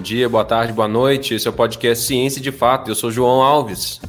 [0.00, 1.34] Bom dia, boa tarde, boa noite.
[1.34, 2.90] Esse é o podcast Ciência de Fato.
[2.90, 4.00] Eu sou João Alves.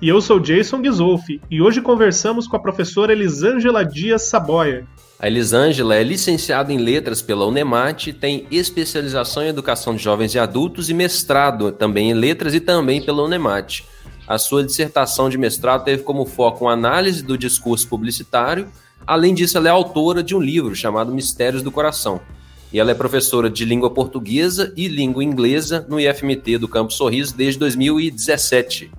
[0.00, 1.40] E eu sou Jason Ghisolfi.
[1.50, 4.86] E hoje conversamos com a professora Elisângela Dias Saboia.
[5.18, 10.38] A Elisângela é licenciada em Letras pela Unemate, tem especialização em Educação de Jovens e
[10.38, 13.84] Adultos e mestrado também em Letras e também pela Unemate.
[14.28, 18.68] A sua dissertação de mestrado teve como foco uma análise do discurso publicitário.
[19.04, 22.20] Além disso, ela é autora de um livro chamado Mistérios do Coração.
[22.72, 27.36] E ela é professora de língua portuguesa e língua inglesa no IFMT do Campo Sorriso
[27.36, 28.92] desde 2017.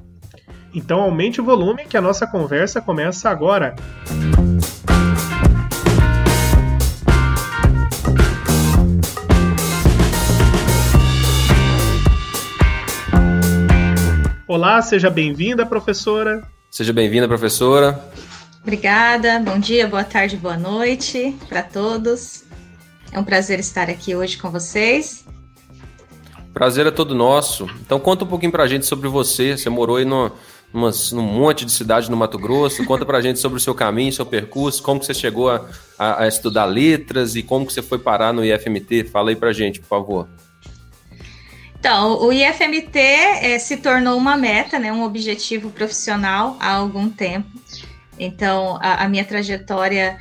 [0.73, 3.73] Então aumente o volume que a nossa conversa começa agora.
[14.45, 16.43] Olá, seja bem-vinda, professora.
[16.69, 17.97] Seja bem-vinda, professora.
[18.61, 19.39] Obrigada.
[19.39, 22.50] Bom dia, boa tarde, boa noite para todos.
[23.11, 25.25] É um prazer estar aqui hoje com vocês.
[26.53, 27.69] Prazer é todo nosso.
[27.81, 29.57] Então conta um pouquinho pra gente sobre você.
[29.57, 30.31] Você morou aí no,
[30.73, 32.85] umas, num monte de cidade no Mato Grosso.
[32.85, 35.65] Conta pra gente sobre o seu caminho, seu percurso, como que você chegou a,
[35.97, 39.05] a, a estudar letras e como que você foi parar no IFMT.
[39.05, 40.27] Fala aí pra gente, por favor.
[41.79, 47.49] Então, o IFMT é, se tornou uma meta, né, um objetivo profissional há algum tempo.
[48.19, 50.15] Então, a, a minha trajetória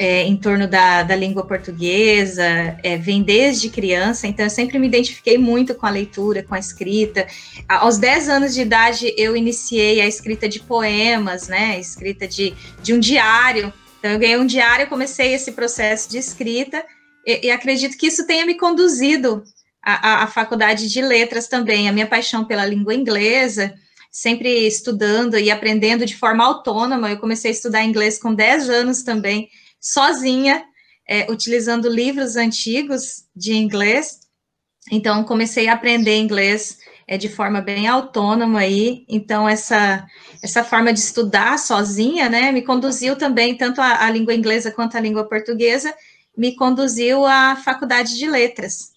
[0.00, 2.42] é, em torno da, da língua portuguesa
[2.82, 6.58] é, vem desde criança, então eu sempre me identifiquei muito com a leitura, com a
[6.58, 7.26] escrita.
[7.68, 12.94] Aos 10 anos de idade, eu iniciei a escrita de poemas, né, escrita de, de
[12.94, 13.70] um diário.
[13.98, 16.82] Então, eu ganhei um diário, comecei esse processo de escrita,
[17.26, 19.44] e, e acredito que isso tenha me conduzido
[19.82, 23.74] à, à faculdade de letras também, a minha paixão pela língua inglesa
[24.10, 27.10] sempre estudando e aprendendo de forma autônoma.
[27.10, 29.48] Eu comecei a estudar inglês com 10 anos também,
[29.80, 30.64] sozinha,
[31.08, 34.20] é, utilizando livros antigos de inglês.
[34.92, 39.04] Então, comecei a aprender inglês é, de forma bem autônoma aí.
[39.08, 40.06] Então, essa,
[40.42, 44.96] essa forma de estudar sozinha, né, me conduziu também, tanto a, a língua inglesa quanto
[44.96, 45.92] a língua portuguesa,
[46.36, 48.92] me conduziu à faculdade de letras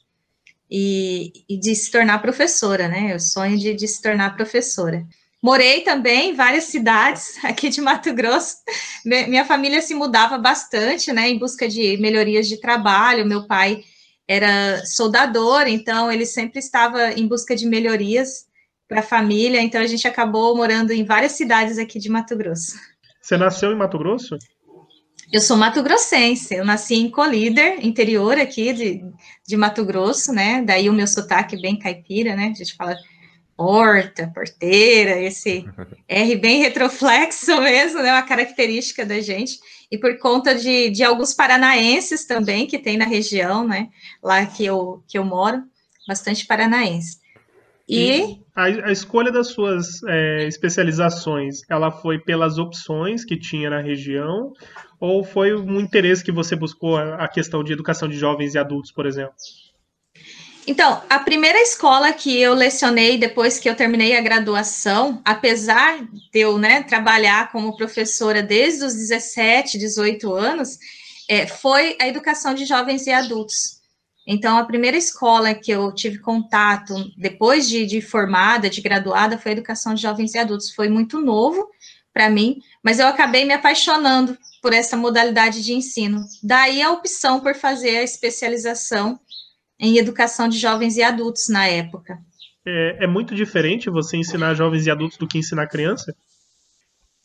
[0.70, 3.16] e, e de se tornar professora, né?
[3.16, 5.06] O sonho de, de se tornar professora.
[5.44, 8.56] Morei também em várias cidades aqui de Mato Grosso.
[9.06, 13.26] Minha família se mudava bastante, né, em busca de melhorias de trabalho.
[13.26, 13.84] Meu pai
[14.26, 18.46] era soldador, então ele sempre estava em busca de melhorias
[18.88, 19.62] para a família.
[19.62, 22.78] Então a gente acabou morando em várias cidades aqui de Mato Grosso.
[23.22, 24.38] Você nasceu em Mato Grosso?
[25.32, 29.02] Eu sou mato-grossense, eu nasci em Colíder, interior aqui de,
[29.48, 30.62] de Mato Grosso, né?
[30.62, 32.52] Daí o meu sotaque bem caipira, né?
[32.54, 32.96] A gente fala
[33.56, 35.66] porta, porteira, esse
[36.08, 38.12] R bem retroflexo mesmo, né?
[38.12, 39.60] Uma característica da gente.
[39.92, 43.90] E por conta de, de alguns paranaenses também que tem na região, né?
[44.22, 45.64] Lá que eu, que eu moro,
[46.08, 47.22] bastante paranaense.
[47.88, 53.82] E, a, a, escolha das suas é, especializações, ela foi pelas opções que tinha na
[53.82, 54.54] região
[55.00, 58.90] ou foi um interesse que você buscou a questão de educação de jovens e adultos,
[58.90, 59.34] por exemplo?
[60.66, 66.40] Então, a primeira escola que eu lecionei depois que eu terminei a graduação, apesar de
[66.40, 70.78] eu né, trabalhar como professora desde os 17, 18 anos,
[71.28, 73.82] é, foi a educação de jovens e adultos.
[74.26, 79.52] Então, a primeira escola que eu tive contato depois de, de formada, de graduada, foi
[79.52, 80.74] a educação de jovens e adultos.
[80.74, 81.70] Foi muito novo
[82.14, 86.24] para mim, mas eu acabei me apaixonando por essa modalidade de ensino.
[86.42, 89.20] Daí a opção por fazer a especialização
[89.84, 92.18] em educação de jovens e adultos na época.
[92.66, 96.16] É, é muito diferente você ensinar jovens e adultos do que ensinar criança?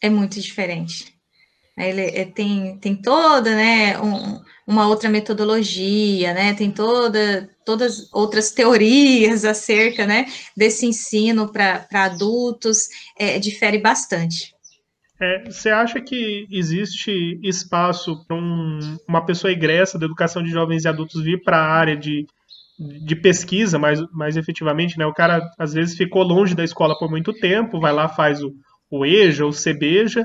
[0.02, 1.14] É muito diferente.
[1.76, 8.50] Ele é, tem, tem toda, né, um, uma outra metodologia, né, tem toda, todas outras
[8.50, 10.26] teorias acerca, né,
[10.56, 14.52] desse ensino para adultos, é, difere bastante.
[15.20, 20.84] É, você acha que existe espaço para um, uma pessoa egressa da educação de jovens
[20.84, 22.26] e adultos vir para a área de,
[22.78, 25.04] de pesquisa, mais, mais efetivamente, né?
[25.04, 28.52] O cara às vezes ficou longe da escola por muito tempo, vai lá, faz o,
[28.90, 30.24] o EJA, o CBEJA,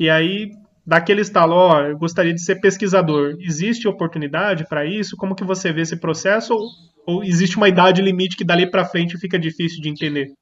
[0.00, 0.50] e aí
[0.84, 3.36] daquele estalo, ó, eu gostaria de ser pesquisador.
[3.38, 5.16] Existe oportunidade para isso?
[5.16, 6.54] Como que você vê esse processo?
[6.54, 6.66] Ou,
[7.06, 10.32] ou existe uma idade limite que dali para frente fica difícil de entender?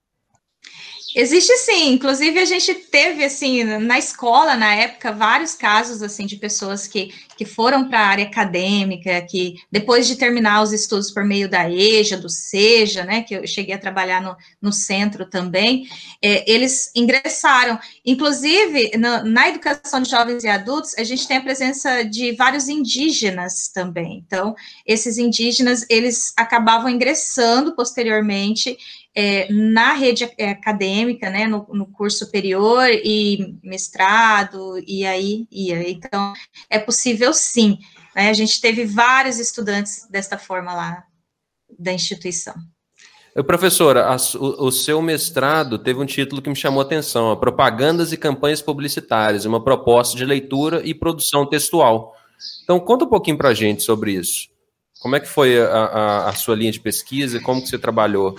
[1.14, 6.36] Existe sim, inclusive a gente teve assim na escola na época vários casos assim de
[6.36, 11.24] pessoas que, que foram para a área acadêmica, que depois de terminar os estudos por
[11.24, 15.88] meio da EJA, do SEJA, né, que eu cheguei a trabalhar no, no centro também,
[16.22, 17.78] é, eles ingressaram.
[18.06, 22.68] Inclusive na, na educação de jovens e adultos a gente tem a presença de vários
[22.68, 24.22] indígenas também.
[24.24, 24.54] Então
[24.86, 28.78] esses indígenas eles acabavam ingressando posteriormente
[29.14, 35.88] é, na rede é, acadêmica, né, no, no, curso superior e mestrado, e aí ia.
[35.90, 36.32] Então,
[36.68, 37.78] é possível sim.
[38.14, 41.04] Né, a gente teve vários estudantes desta forma lá
[41.78, 42.54] da instituição.
[43.46, 48.12] Professora, a, o, o, seu mestrado teve um título que me chamou a atenção: Propagandas
[48.12, 52.14] e Campanhas Publicitárias, uma proposta de leitura e produção textual.
[52.64, 54.48] Então, conta um pouquinho para a gente sobre isso.
[55.00, 57.78] Como é que foi a, a, a sua linha de pesquisa e como que você
[57.78, 58.36] trabalhou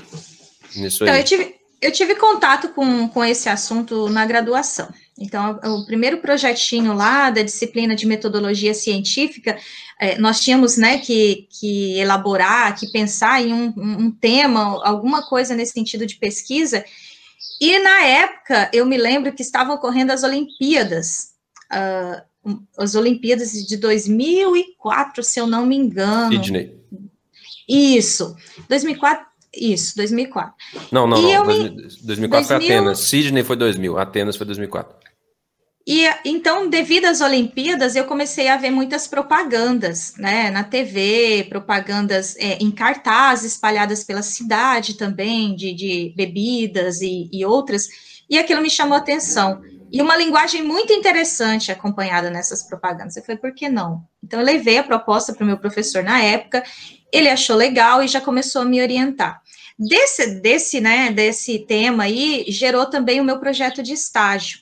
[0.75, 4.89] Nisso então, eu tive, eu tive contato com, com esse assunto na graduação.
[5.19, 9.57] Então, o primeiro projetinho lá da disciplina de metodologia científica,
[9.99, 15.55] é, nós tínhamos né, que, que elaborar, que pensar em um, um tema, alguma coisa
[15.55, 16.83] nesse sentido de pesquisa.
[17.59, 21.33] E na época, eu me lembro que estavam ocorrendo as Olimpíadas,
[21.71, 26.31] uh, as Olimpíadas de 2004, se eu não me engano.
[26.31, 26.81] Sydney.
[27.69, 28.35] Isso,
[28.67, 29.25] 2004,
[29.55, 30.53] isso, 2004.
[30.91, 31.45] Não, não, e não.
[31.45, 31.69] Me...
[32.03, 32.47] 2004 2000...
[32.47, 32.99] foi Atenas.
[32.99, 33.97] Sydney foi 2000.
[33.97, 35.11] Atenas foi 2004.
[35.85, 42.35] E então, devido às Olimpíadas, eu comecei a ver muitas propagandas, né, na TV, propagandas
[42.37, 47.87] é, em cartaz espalhadas pela cidade também, de, de bebidas e, e outras,
[48.29, 49.61] e aquilo me chamou a atenção.
[49.91, 53.17] E uma linguagem muito interessante acompanhada nessas propagandas.
[53.17, 54.05] Eu falei, por que não?
[54.23, 56.63] Então, eu levei a proposta para o meu professor na época,
[57.11, 59.40] ele achou legal e já começou a me orientar.
[59.83, 64.59] Desse, desse, né, desse tema aí, gerou também o meu projeto de estágio.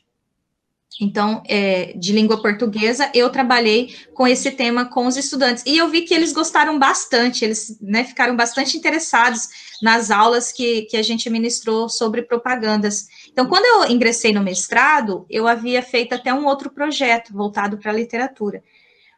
[1.02, 5.64] Então, é, de língua portuguesa, eu trabalhei com esse tema com os estudantes.
[5.66, 9.50] E eu vi que eles gostaram bastante, eles né, ficaram bastante interessados
[9.82, 13.10] nas aulas que, que a gente ministrou sobre propagandas.
[13.30, 17.92] Então, quando eu ingressei no mestrado, eu havia feito até um outro projeto voltado para
[17.92, 18.64] a literatura.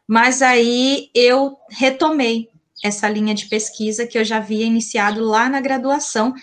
[0.06, 2.50] Mas aí eu retomei
[2.82, 6.34] essa linha de pesquisa que eu já havia iniciado lá na graduação.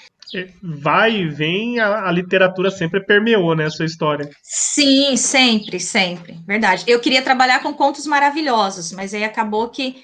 [0.61, 4.29] Vai e vem, a, a literatura sempre permeou, né, a sua história.
[4.43, 6.83] Sim, sempre, sempre, verdade.
[6.87, 10.03] Eu queria trabalhar com contos maravilhosos, mas aí acabou que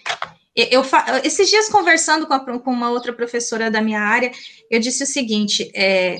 [0.55, 0.81] eu,
[1.23, 4.31] esses dias conversando com, a, com, uma outra professora da minha área,
[4.71, 6.15] eu disse o seguinte: é,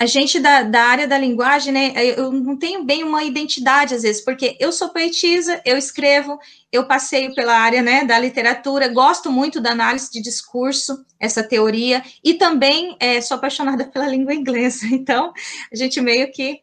[0.00, 4.02] a gente da, da, área da linguagem, né, eu não tenho bem uma identidade às
[4.02, 6.38] vezes, porque eu sou poetisa, eu escrevo,
[6.70, 12.00] eu passeio pela área, né, da literatura, gosto muito da análise de discurso, essa teoria,
[12.22, 15.32] e também é, sou apaixonada pela língua inglesa, então
[15.72, 16.60] a gente meio que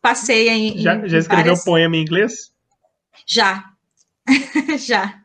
[0.00, 0.78] passeia em...
[0.78, 1.64] Já, já escreveu várias...
[1.64, 2.52] poema em inglês?
[3.26, 3.64] Já,
[4.78, 5.20] já.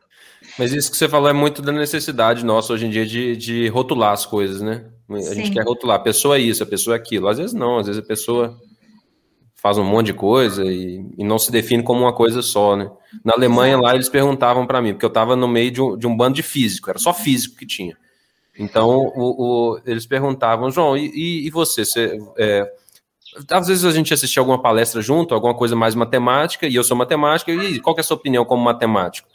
[0.58, 3.68] Mas isso que você falou é muito da necessidade nossa hoje em dia de, de
[3.68, 4.86] rotular as coisas, né?
[5.08, 5.34] A Sim.
[5.34, 7.28] gente quer rotular, a pessoa é isso, a pessoa é aquilo.
[7.28, 8.58] Às vezes não, às vezes a pessoa
[9.54, 12.90] faz um monte de coisa e, e não se define como uma coisa só, né?
[13.24, 16.06] Na Alemanha lá eles perguntavam para mim, porque eu estava no meio de um, de
[16.06, 17.96] um, bando de físico, era só físico que tinha.
[18.58, 21.84] Então o, o, eles perguntavam, João, e, e você?
[21.84, 22.70] você é,
[23.50, 26.96] às vezes a gente assistia alguma palestra junto, alguma coisa mais matemática, e eu sou
[26.96, 29.28] matemática, e qual é a sua opinião como matemático?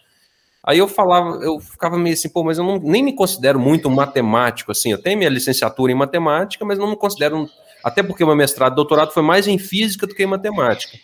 [0.63, 3.89] Aí eu falava, eu ficava meio assim, pô, mas eu não, nem me considero muito
[3.89, 4.91] matemático, assim.
[4.91, 7.49] Eu tenho minha licenciatura em matemática, mas não me considero.
[7.83, 10.97] Até porque meu mestrado, doutorado foi mais em física do que em matemática.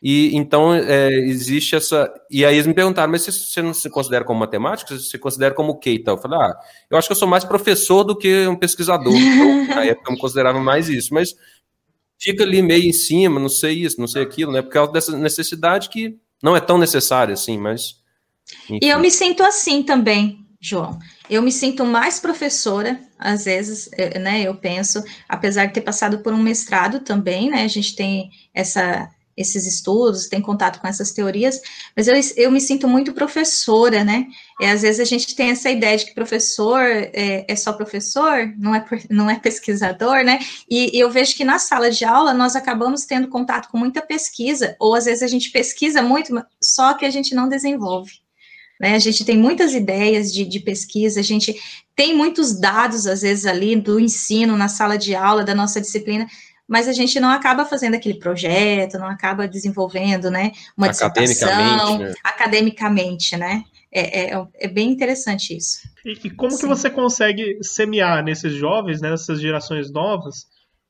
[0.00, 2.12] E então é, existe essa.
[2.30, 4.94] E aí eles me perguntaram, mas você não se considera como matemático?
[4.94, 5.92] Você se considera como o quê?
[5.92, 6.56] Então, eu falei, ah,
[6.88, 9.12] eu acho que eu sou mais professor do que um pesquisador.
[9.68, 11.34] Então, na época eu me considerava mais isso, mas
[12.18, 14.62] fica ali meio em cima, não sei isso, não sei aquilo, né?
[14.62, 17.97] Por causa dessa necessidade que não é tão necessária assim, mas
[18.64, 18.78] enfim.
[18.82, 20.98] E eu me sinto assim também, João.
[21.28, 23.90] Eu me sinto mais professora, às vezes,
[24.20, 24.42] né?
[24.42, 27.64] Eu penso, apesar de ter passado por um mestrado também, né?
[27.64, 31.60] A gente tem essa, esses estudos, tem contato com essas teorias,
[31.96, 34.26] mas eu, eu me sinto muito professora, né?
[34.60, 38.52] E às vezes a gente tem essa ideia de que professor é, é só professor,
[38.58, 40.40] não é, não é pesquisador, né?
[40.68, 44.02] E, e, eu vejo que na sala de aula nós acabamos tendo contato com muita
[44.02, 48.12] pesquisa, ou às vezes a gente pesquisa muito, só que a gente não desenvolve.
[48.80, 48.94] Né?
[48.94, 51.54] A gente tem muitas ideias de, de pesquisa, a gente
[51.96, 56.26] tem muitos dados, às vezes, ali do ensino, na sala de aula, da nossa disciplina,
[56.68, 62.12] mas a gente não acaba fazendo aquele projeto, não acaba desenvolvendo, né, uma dissertação, né?
[62.22, 65.80] academicamente, né, é, é, é, bem interessante isso.
[66.04, 66.58] E, e como Sim.
[66.58, 70.46] que você consegue semear nesses jovens, né, nessas gerações novas,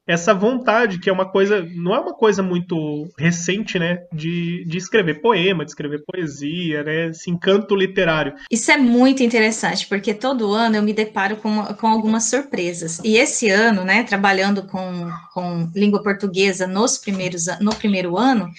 [0.09, 4.79] essa vontade, que é uma coisa, não é uma coisa muito recente, né, de, de
[4.79, 8.33] escrever poema, de escrever poesia, né, esse encanto literário.
[8.51, 13.01] Isso é muito interessante, porque todo ano eu me deparo com, com algumas surpresas.
[13.05, 18.51] E esse ano, né, trabalhando com, com língua portuguesa nos primeiros, no primeiro ano,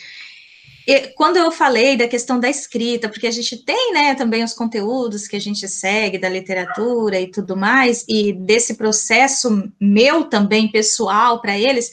[1.15, 5.27] quando eu falei da questão da escrita, porque a gente tem, né, também os conteúdos
[5.27, 11.41] que a gente segue da literatura e tudo mais, e desse processo meu também pessoal
[11.41, 11.91] para eles,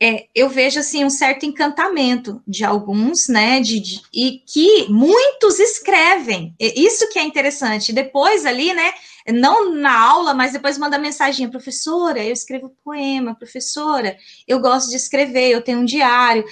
[0.00, 5.58] é, eu vejo assim um certo encantamento de alguns, né, de, de, e que muitos
[5.58, 6.54] escrevem.
[6.60, 7.92] Isso que é interessante.
[7.92, 8.92] Depois ali, né,
[9.32, 14.16] não na aula, mas depois manda mensagem, professora, eu escrevo poema, professora,
[14.46, 16.44] eu gosto de escrever, eu tenho um diário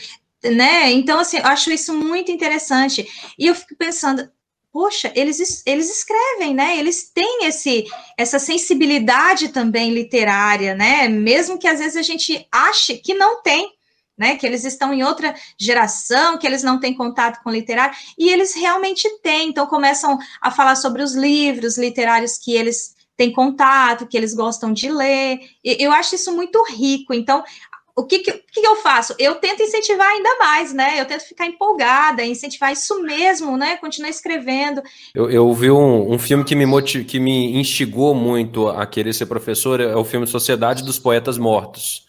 [0.45, 0.91] né?
[0.93, 3.07] Então, assim, eu acho isso muito interessante.
[3.39, 4.31] E eu fico pensando,
[4.73, 6.79] poxa, eles, eles escrevem, né?
[6.79, 11.09] Eles têm esse, essa sensibilidade também literária, né?
[11.09, 13.73] Mesmo que às vezes a gente ache que não tem,
[14.19, 14.37] né?
[14.37, 18.55] Que eles estão em outra geração, que eles não têm contato com literário, e eles
[18.55, 19.49] realmente têm.
[19.49, 24.73] Então começam a falar sobre os livros literários que eles têm contato, que eles gostam
[24.73, 25.41] de ler.
[25.65, 27.15] Eu acho isso muito rico.
[27.15, 27.43] Então,
[27.97, 29.15] o que, que, que, eu faço?
[29.19, 31.01] Eu tento incentivar ainda mais, né?
[31.01, 33.79] Eu tento ficar empolgada, incentivar isso mesmo, né?
[33.79, 34.83] Continuar escrevendo.
[35.15, 37.07] Eu, eu vi um, um filme que me, motiv...
[37.07, 42.05] que me instigou muito a querer ser professor, é o filme Sociedade dos Poetas Mortos.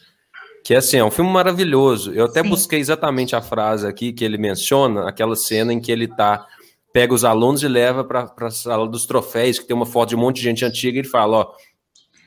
[0.62, 2.12] Que é assim, é um filme maravilhoso.
[2.12, 2.50] Eu até Sim.
[2.50, 6.46] busquei exatamente a frase aqui que ele menciona, aquela cena em que ele tá
[6.92, 10.16] pega os alunos e leva para a sala dos troféus, que tem uma foto de
[10.16, 11.52] um monte de gente antiga, e ele fala, ó,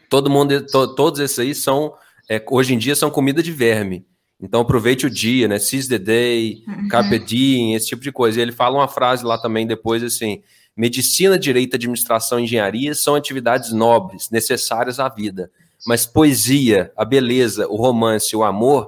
[0.09, 1.93] todo mundo, to, todos esses aí são
[2.31, 4.07] é, hoje em dia são comida de verme.
[4.41, 5.59] Então aproveite o dia, né?
[5.59, 6.89] Seize the day, uhum.
[6.89, 8.39] carpe diem, esse tipo de coisa.
[8.39, 10.41] E ele fala uma frase lá também depois assim:
[10.77, 15.51] medicina, direito, administração e engenharia são atividades nobres, necessárias à vida.
[15.85, 18.87] Mas poesia, a beleza, o romance, o amor,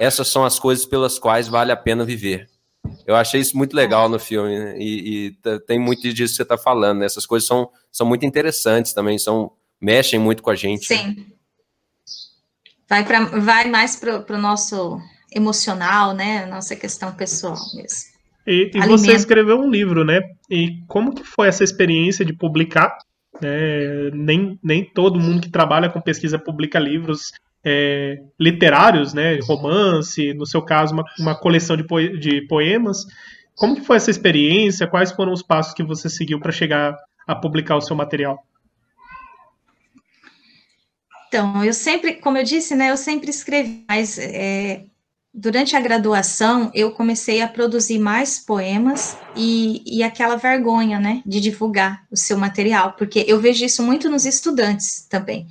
[0.00, 2.48] essas são as coisas pelas quais vale a pena viver.
[3.06, 4.76] Eu achei isso muito legal no filme, né?
[4.78, 7.00] e, e, tem muito disso que você está falando.
[7.00, 7.06] Né?
[7.06, 10.86] Essas coisas são, são muito interessantes também, são mexem muito com a gente.
[10.86, 11.26] Sim.
[12.88, 15.00] Vai, pra, vai mais para o nosso
[15.34, 16.46] emocional, né?
[16.46, 18.18] Nossa questão pessoal mesmo.
[18.46, 20.20] E, e você escreveu um livro, né?
[20.50, 22.96] E como que foi essa experiência de publicar?
[23.42, 27.30] É, nem, nem todo mundo que trabalha com pesquisa publica livros
[27.64, 29.38] é, literários, né?
[29.42, 31.84] Romance, no seu caso, uma, uma coleção de,
[32.18, 33.04] de poemas.
[33.54, 34.86] Como que foi essa experiência?
[34.86, 38.42] Quais foram os passos que você seguiu para chegar a publicar o seu material?
[41.28, 44.84] Então, eu sempre, como eu disse, né, eu sempre escrevi, mas é,
[45.32, 51.38] durante a graduação eu comecei a produzir mais poemas e, e aquela vergonha, né, de
[51.38, 55.46] divulgar o seu material, porque eu vejo isso muito nos estudantes também.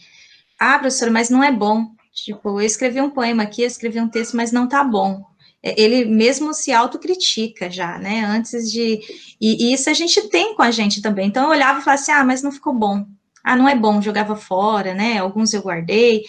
[0.60, 1.92] Ah, professor, mas não é bom.
[2.12, 5.24] Tipo, eu escrevi um poema aqui, eu escrevi um texto, mas não tá bom.
[5.62, 8.26] É, ele mesmo se autocritica já, né?
[8.26, 9.00] Antes de.
[9.40, 11.28] E, e, isso a gente tem com a gente também.
[11.28, 13.06] Então eu olhava e falava assim: ah, mas não ficou bom
[13.48, 15.20] ah, não é bom, jogava fora, né?
[15.20, 16.26] Alguns eu guardei.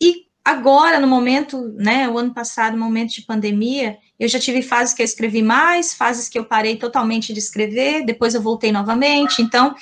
[0.00, 4.94] E agora, no momento, né, o ano passado, momento de pandemia, eu já tive fases
[4.94, 9.42] que eu escrevi mais, fases que eu parei totalmente de escrever, depois eu voltei novamente.
[9.42, 9.74] Então,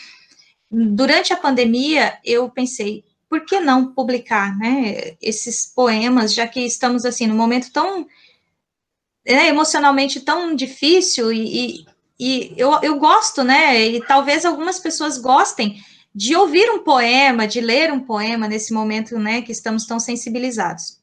[0.68, 7.04] durante a pandemia, eu pensei, por que não publicar, né, esses poemas, já que estamos,
[7.04, 8.08] assim, num momento tão,
[9.24, 11.86] né, emocionalmente tão difícil e, e,
[12.18, 15.80] e eu, eu gosto, né, e talvez algumas pessoas gostem
[16.14, 21.00] de ouvir um poema, de ler um poema nesse momento, né, que estamos tão sensibilizados.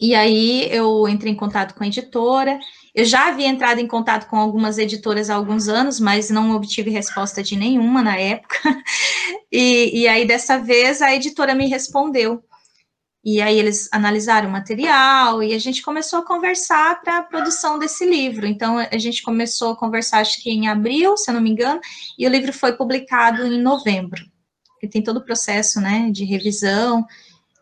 [0.00, 2.58] E aí eu entrei em contato com a editora.
[2.94, 6.90] Eu já havia entrado em contato com algumas editoras há alguns anos, mas não obtive
[6.90, 8.56] resposta de nenhuma na época.
[9.56, 12.42] E, e aí dessa vez a editora me respondeu.
[13.24, 17.78] E aí eles analisaram o material e a gente começou a conversar para a produção
[17.78, 18.46] desse livro.
[18.46, 21.80] Então a gente começou a conversar acho que em abril, se eu não me engano,
[22.18, 24.22] e o livro foi publicado em novembro.
[24.82, 27.06] E tem todo o processo, né, de revisão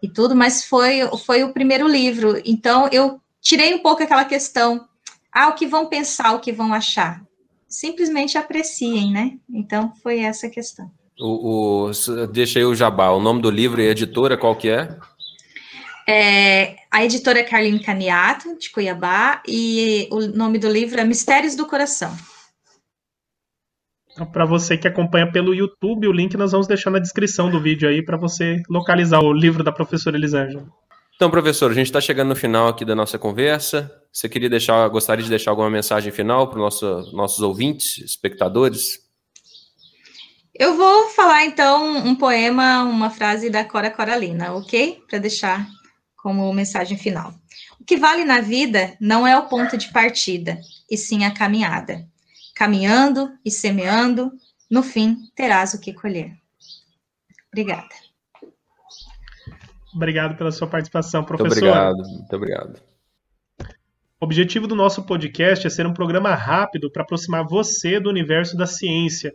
[0.03, 2.43] e tudo, mas foi foi o primeiro livro.
[2.45, 4.89] Então eu tirei um pouco aquela questão,
[5.33, 7.23] ah, o que vão pensar, o que vão achar.
[7.69, 9.39] Simplesmente apreciem, né?
[9.49, 10.91] Então foi essa a questão.
[11.21, 13.11] O, o, deixa aí o jabá.
[13.11, 14.99] O nome do livro e editora, qual que é?
[16.09, 21.55] É, a editora é Carline Caniato, de Cuiabá, e o nome do livro é Mistérios
[21.55, 22.15] do Coração.
[24.13, 27.61] Então, para você que acompanha pelo YouTube, o link nós vamos deixar na descrição do
[27.61, 30.67] vídeo aí para você localizar o livro da professora Elisângela.
[31.17, 33.91] Então, professor, a gente está chegando no final aqui da nossa conversa.
[34.13, 38.99] Você queria deixar, gostaria de deixar alguma mensagem final para os nosso, nossos ouvintes, espectadores?
[40.55, 45.03] Eu vou falar então um poema, uma frase da Cora Coralina, ok?
[45.09, 45.67] Para deixar
[46.23, 47.35] como mensagem final.
[47.81, 52.07] O que vale na vida não é o ponto de partida, e sim a caminhada.
[52.55, 54.31] Caminhando e semeando,
[54.71, 56.33] no fim terás o que colher.
[57.49, 57.89] Obrigada.
[59.93, 61.49] Obrigado pela sua participação, professor.
[61.49, 62.83] Muito obrigado, muito obrigado.
[64.21, 68.57] O objetivo do nosso podcast é ser um programa rápido para aproximar você do universo
[68.57, 69.35] da ciência.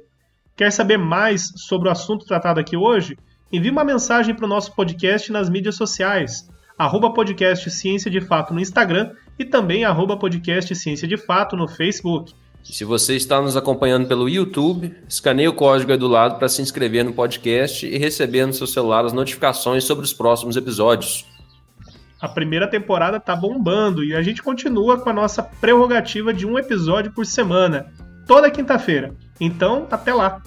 [0.56, 3.18] Quer saber mais sobre o assunto tratado aqui hoje?
[3.52, 8.54] Envie uma mensagem para o nosso podcast nas mídias sociais, arroba podcast Ciência de Fato
[8.54, 12.34] no Instagram e também arroba podcast Ciência de Fato no Facebook.
[12.64, 16.62] Se você está nos acompanhando pelo YouTube, escaneie o código aí do lado para se
[16.62, 21.26] inscrever no podcast e receber no seu celular as notificações sobre os próximos episódios.
[22.20, 26.60] A primeira temporada está bombando e a gente continua com a nossa prerrogativa de um
[26.60, 27.88] episódio por semana,
[28.26, 29.16] toda quinta-feira.
[29.40, 30.42] Então, até lá!